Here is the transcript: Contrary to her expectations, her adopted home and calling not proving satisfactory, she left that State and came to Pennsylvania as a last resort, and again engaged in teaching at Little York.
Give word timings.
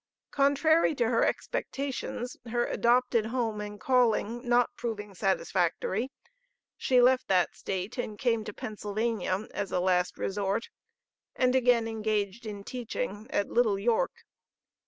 Contrary 0.31 0.95
to 0.95 1.07
her 1.09 1.23
expectations, 1.23 2.35
her 2.49 2.65
adopted 2.65 3.27
home 3.27 3.61
and 3.61 3.79
calling 3.79 4.41
not 4.49 4.75
proving 4.75 5.13
satisfactory, 5.13 6.09
she 6.75 6.99
left 6.99 7.27
that 7.27 7.55
State 7.55 7.99
and 7.99 8.17
came 8.17 8.43
to 8.43 8.51
Pennsylvania 8.51 9.47
as 9.53 9.71
a 9.71 9.79
last 9.79 10.17
resort, 10.17 10.71
and 11.35 11.53
again 11.55 11.87
engaged 11.87 12.47
in 12.47 12.63
teaching 12.63 13.27
at 13.29 13.51
Little 13.51 13.77
York. 13.77 14.25